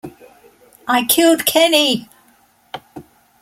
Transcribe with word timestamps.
I 0.87 1.03
killed 1.05 1.45
Kenny! 1.45 2.09